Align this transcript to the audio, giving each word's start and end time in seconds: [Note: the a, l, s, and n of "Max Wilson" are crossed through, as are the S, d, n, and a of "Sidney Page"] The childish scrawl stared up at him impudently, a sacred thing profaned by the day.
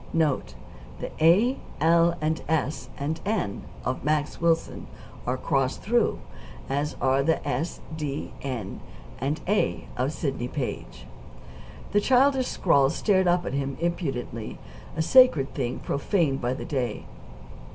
[Note: 0.13 0.55
the 0.99 1.11
a, 1.23 1.59
l, 1.79 2.15
s, 2.49 2.89
and 2.97 3.21
n 3.23 3.65
of 3.85 4.03
"Max 4.03 4.41
Wilson" 4.41 4.87
are 5.27 5.37
crossed 5.37 5.83
through, 5.83 6.17
as 6.67 6.95
are 6.99 7.21
the 7.21 7.47
S, 7.47 7.81
d, 7.95 8.31
n, 8.41 8.79
and 9.19 9.41
a 9.47 9.85
of 9.95 10.11
"Sidney 10.11 10.47
Page"] 10.47 11.05
The 11.91 12.01
childish 12.01 12.47
scrawl 12.47 12.89
stared 12.89 13.27
up 13.27 13.45
at 13.45 13.53
him 13.53 13.77
impudently, 13.79 14.57
a 14.97 15.03
sacred 15.03 15.53
thing 15.53 15.77
profaned 15.77 16.41
by 16.41 16.55
the 16.55 16.65
day. 16.65 17.05